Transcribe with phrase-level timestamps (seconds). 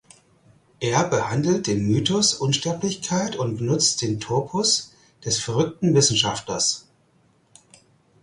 [0.79, 6.87] Er behandelt den Mythos Unsterblichkeit und benutzt den Topos des verrückten Wissenschaftlers.